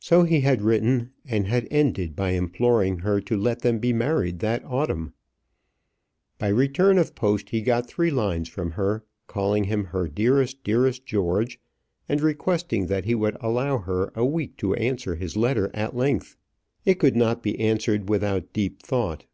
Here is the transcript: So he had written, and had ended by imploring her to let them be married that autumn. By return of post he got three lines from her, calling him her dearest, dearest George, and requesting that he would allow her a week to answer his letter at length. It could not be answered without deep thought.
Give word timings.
So 0.00 0.24
he 0.24 0.40
had 0.40 0.60
written, 0.60 1.12
and 1.24 1.46
had 1.46 1.68
ended 1.70 2.16
by 2.16 2.30
imploring 2.30 2.98
her 2.98 3.20
to 3.20 3.36
let 3.36 3.62
them 3.62 3.78
be 3.78 3.92
married 3.92 4.40
that 4.40 4.64
autumn. 4.64 5.12
By 6.36 6.48
return 6.48 6.98
of 6.98 7.14
post 7.14 7.50
he 7.50 7.60
got 7.62 7.86
three 7.86 8.10
lines 8.10 8.48
from 8.48 8.72
her, 8.72 9.04
calling 9.28 9.62
him 9.62 9.84
her 9.84 10.08
dearest, 10.08 10.64
dearest 10.64 11.06
George, 11.06 11.60
and 12.08 12.20
requesting 12.20 12.88
that 12.88 13.04
he 13.04 13.14
would 13.14 13.36
allow 13.40 13.78
her 13.78 14.10
a 14.16 14.24
week 14.24 14.56
to 14.56 14.74
answer 14.74 15.14
his 15.14 15.36
letter 15.36 15.70
at 15.72 15.94
length. 15.94 16.36
It 16.84 16.96
could 16.98 17.14
not 17.14 17.40
be 17.44 17.56
answered 17.60 18.08
without 18.08 18.52
deep 18.52 18.82
thought. 18.82 19.26